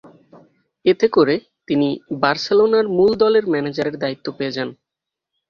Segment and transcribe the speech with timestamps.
[0.85, 1.35] এতে করে,
[1.67, 1.87] তিনি
[2.21, 4.69] বার্সেলোনার মূল দলের ম্যানেজারের দায়িত্ব পেয়ে যান।